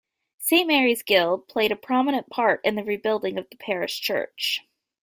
[0.39, 4.65] Saint Mary's Guild played a prominent part in the rebuilding of the parish church.